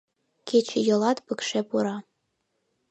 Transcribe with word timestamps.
Кечыйолат 0.47 1.17
пыкше 1.25 1.59
пура. 1.69 1.95